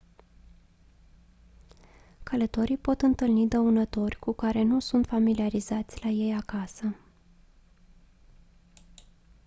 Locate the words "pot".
2.77-3.01